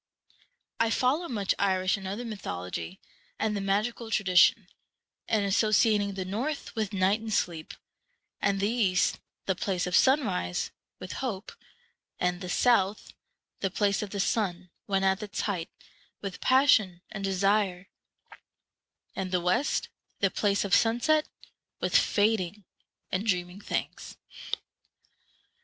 I 0.79 0.89
follow 0.89 1.27
much 1.29 1.53
Irish 1.59 1.95
and 1.95 2.07
other 2.07 2.25
mythology, 2.25 2.99
and 3.37 3.55
the 3.55 3.61
magical 3.61 4.09
tradition, 4.09 4.67
in 5.29 5.43
associating 5.43 6.15
the 6.15 6.25
North 6.25 6.73
with 6.73 6.91
night 6.91 7.19
and 7.21 7.31
sleep, 7.31 7.75
and 8.41 8.59
the 8.59 8.67
East, 8.67 9.19
the 9.45 9.53
place 9.53 9.85
of 9.85 9.95
sunrise, 9.95 10.71
with 10.97 11.11
hope, 11.21 11.51
and 12.19 12.41
the 12.41 12.49
South, 12.49 13.13
the 13.59 13.69
place 13.69 14.01
of 14.01 14.09
the 14.09 14.19
sun 14.19 14.71
when 14.87 15.03
at 15.03 15.21
its 15.21 15.41
height, 15.41 15.69
with 16.19 16.41
passion 16.41 17.01
and 17.11 17.23
desire, 17.23 17.87
and 19.15 19.29
the 19.31 19.39
West, 19.39 19.87
the 20.19 20.31
place 20.31 20.65
of 20.65 20.73
sunset, 20.73 21.27
with 21.79 21.95
fading 21.95 22.63
and 23.11 23.27
dreaming 23.27 23.61
things. 23.61 24.17